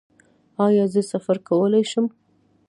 [0.65, 2.05] ایا زه سفر کولی شم؟